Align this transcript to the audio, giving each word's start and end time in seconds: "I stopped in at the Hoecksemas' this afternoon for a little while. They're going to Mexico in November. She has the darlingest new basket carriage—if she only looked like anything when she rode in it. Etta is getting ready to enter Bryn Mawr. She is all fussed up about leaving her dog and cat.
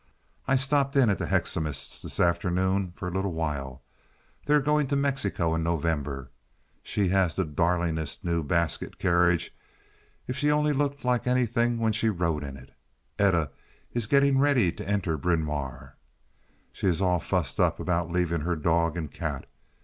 "I 0.47 0.55
stopped 0.55 0.95
in 0.95 1.11
at 1.11 1.19
the 1.19 1.27
Hoecksemas' 1.27 2.01
this 2.01 2.19
afternoon 2.19 2.91
for 2.95 3.07
a 3.07 3.11
little 3.11 3.33
while. 3.33 3.83
They're 4.47 4.59
going 4.59 4.87
to 4.87 4.95
Mexico 4.95 5.53
in 5.53 5.61
November. 5.61 6.31
She 6.81 7.09
has 7.09 7.35
the 7.35 7.45
darlingest 7.45 8.23
new 8.25 8.41
basket 8.41 8.97
carriage—if 8.97 10.35
she 10.35 10.49
only 10.49 10.73
looked 10.73 11.05
like 11.05 11.27
anything 11.27 11.77
when 11.77 11.93
she 11.93 12.09
rode 12.09 12.43
in 12.43 12.57
it. 12.57 12.71
Etta 13.19 13.51
is 13.93 14.07
getting 14.07 14.39
ready 14.39 14.71
to 14.71 14.89
enter 14.89 15.19
Bryn 15.19 15.43
Mawr. 15.43 15.97
She 16.73 16.87
is 16.87 16.99
all 16.99 17.19
fussed 17.19 17.59
up 17.59 17.79
about 17.79 18.09
leaving 18.09 18.41
her 18.41 18.55
dog 18.55 18.97
and 18.97 19.11
cat. 19.13 19.45